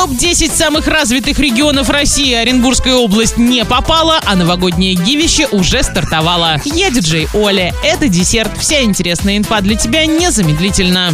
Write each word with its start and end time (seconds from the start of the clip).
топ-10 0.00 0.56
самых 0.56 0.86
развитых 0.86 1.38
регионов 1.38 1.90
России 1.90 2.32
Оренбургская 2.32 2.94
область 2.94 3.36
не 3.36 3.66
попала, 3.66 4.18
а 4.24 4.34
новогоднее 4.34 4.94
гивище 4.94 5.46
уже 5.52 5.82
стартовало. 5.82 6.56
Я 6.64 6.90
диджей 6.90 7.28
Оля. 7.34 7.74
Это 7.84 8.08
десерт. 8.08 8.50
Вся 8.58 8.82
интересная 8.82 9.36
инфа 9.36 9.60
для 9.60 9.74
тебя 9.74 10.06
незамедлительно. 10.06 11.10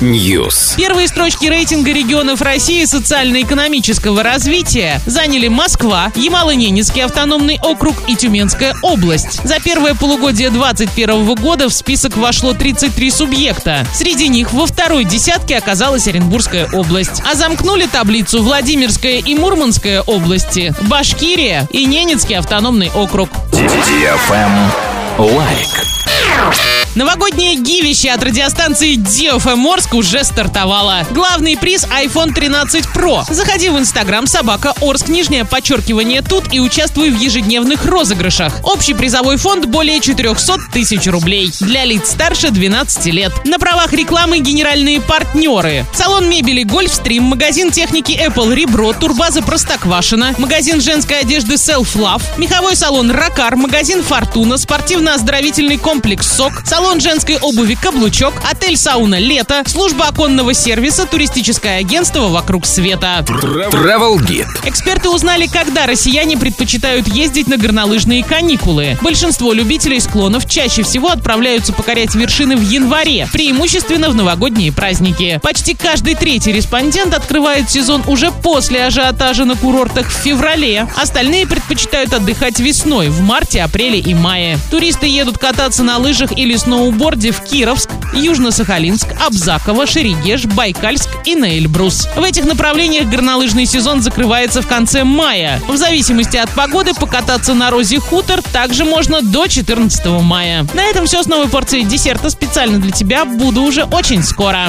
News. 0.00 0.76
Первые 0.76 1.08
строчки 1.08 1.46
рейтинга 1.46 1.90
регионов 1.90 2.42
России 2.42 2.84
социально-экономического 2.84 4.22
развития 4.22 5.00
заняли 5.04 5.48
Москва, 5.48 6.12
Ямало-Ненецкий 6.14 7.04
автономный 7.04 7.58
округ 7.60 7.96
и 8.06 8.14
Тюменская 8.14 8.76
область. 8.82 9.42
За 9.42 9.58
первое 9.58 9.96
полугодие 9.96 10.50
2021 10.50 11.34
года 11.34 11.68
в 11.68 11.72
список 11.72 12.16
вошло 12.16 12.54
33 12.54 13.10
субъекта. 13.10 13.84
Среди 13.92 14.28
них 14.28 14.52
во 14.52 14.66
второй 14.66 15.04
десятке 15.04 15.56
оказалась 15.56 16.06
Оренбургская 16.06 16.67
область. 16.72 17.22
А 17.30 17.34
замкнули 17.34 17.86
таблицу 17.86 18.42
Владимирская 18.42 19.18
и 19.18 19.34
Мурманская 19.34 20.02
области, 20.02 20.74
Башкирия 20.82 21.68
и 21.72 21.84
Ненецкий 21.86 22.36
автономный 22.36 22.90
округ. 22.94 23.28
Лайк. 25.18 26.77
Новогоднее 26.98 27.54
giveaway 27.54 28.10
от 28.10 28.24
радиостанции 28.24 28.96
DFM 28.96 29.64
Орск 29.72 29.94
уже 29.94 30.24
стартовало. 30.24 31.06
Главный 31.12 31.56
приз 31.56 31.84
iPhone 31.84 32.34
13 32.34 32.86
Pro. 32.92 33.22
Заходи 33.32 33.68
в 33.68 33.78
Инстаграм 33.78 34.26
собака 34.26 34.74
Орск, 34.80 35.06
нижнее 35.06 35.44
подчеркивание 35.44 36.22
тут 36.22 36.52
и 36.52 36.58
участвуй 36.58 37.10
в 37.10 37.20
ежедневных 37.20 37.84
розыгрышах. 37.84 38.52
Общий 38.64 38.94
призовой 38.94 39.36
фонд 39.36 39.66
более 39.66 40.00
400 40.00 40.58
тысяч 40.72 41.06
рублей. 41.06 41.52
Для 41.60 41.84
лиц 41.84 42.10
старше 42.10 42.50
12 42.50 43.06
лет. 43.12 43.32
На 43.44 43.60
правах 43.60 43.92
рекламы 43.92 44.40
генеральные 44.40 45.00
партнеры. 45.00 45.86
Салон 45.94 46.28
мебели 46.28 46.64
Гольфстрим, 46.64 47.22
магазин 47.22 47.70
техники 47.70 48.20
Apple 48.20 48.52
Ребро, 48.52 48.92
турбаза 48.92 49.40
Простоквашина, 49.40 50.34
магазин 50.36 50.80
женской 50.80 51.20
одежды 51.20 51.54
Self 51.54 51.94
Love, 51.94 52.22
меховой 52.38 52.74
салон 52.74 53.12
Ракар, 53.12 53.54
магазин 53.54 54.02
Фортуна, 54.02 54.58
спортивно-оздоровительный 54.58 55.78
комплекс 55.78 56.26
СОК, 56.26 56.62
салон 56.64 56.87
женской 56.96 57.38
обуви 57.38 57.78
«Каблучок», 57.80 58.34
отель 58.50 58.76
«Сауна 58.76 59.18
Лето», 59.18 59.62
служба 59.66 60.06
оконного 60.06 60.54
сервиса, 60.54 61.06
туристическое 61.06 61.78
агентство 61.78 62.28
«Вокруг 62.28 62.66
света». 62.66 63.24
Travel 63.28 64.16
Guide. 64.16 64.46
Эксперты 64.64 65.08
узнали, 65.10 65.46
когда 65.46 65.86
россияне 65.86 66.36
предпочитают 66.36 67.06
ездить 67.06 67.46
на 67.46 67.58
горнолыжные 67.58 68.24
каникулы. 68.24 68.98
Большинство 69.02 69.52
любителей 69.52 70.00
склонов 70.00 70.48
чаще 70.48 70.82
всего 70.82 71.10
отправляются 71.10 71.72
покорять 71.72 72.14
вершины 72.14 72.56
в 72.56 72.62
январе, 72.62 73.28
преимущественно 73.32 74.10
в 74.10 74.14
новогодние 74.14 74.72
праздники. 74.72 75.38
Почти 75.42 75.74
каждый 75.74 76.14
третий 76.14 76.52
респондент 76.52 77.14
открывает 77.14 77.70
сезон 77.70 78.02
уже 78.06 78.32
после 78.32 78.86
ажиотажа 78.86 79.44
на 79.44 79.54
курортах 79.56 80.08
в 80.08 80.12
феврале. 80.12 80.88
Остальные 80.96 81.46
предпочитают 81.46 82.12
отдыхать 82.14 82.58
весной, 82.58 83.08
в 83.10 83.20
марте, 83.20 83.62
апреле 83.62 83.98
и 83.98 84.14
мае. 84.14 84.58
Туристы 84.70 85.06
едут 85.06 85.38
кататься 85.38 85.82
на 85.82 85.98
лыжах 85.98 86.32
или 86.36 86.56
сноуборде 86.68 87.30
в 87.30 87.40
Кировск, 87.40 87.88
Южно-Сахалинск, 88.12 89.06
Абзаково, 89.26 89.86
Шерегеш, 89.86 90.44
Байкальск 90.44 91.08
и 91.24 91.34
на 91.34 91.56
Эльбрус. 91.56 92.06
В 92.14 92.22
этих 92.22 92.44
направлениях 92.44 93.08
горнолыжный 93.08 93.64
сезон 93.64 94.02
закрывается 94.02 94.60
в 94.60 94.66
конце 94.66 95.02
мая. 95.02 95.62
В 95.66 95.78
зависимости 95.78 96.36
от 96.36 96.50
погоды 96.50 96.92
покататься 96.92 97.54
на 97.54 97.70
Розе 97.70 98.00
Хутор 98.00 98.42
также 98.42 98.84
можно 98.84 99.22
до 99.22 99.46
14 99.46 100.04
мая. 100.20 100.66
На 100.74 100.84
этом 100.84 101.06
все 101.06 101.22
с 101.22 101.26
новой 101.26 101.48
порцией 101.48 101.86
десерта 101.86 102.28
специально 102.28 102.78
для 102.78 102.90
тебя. 102.90 103.24
Буду 103.24 103.62
уже 103.62 103.84
очень 103.84 104.22
скоро. 104.22 104.66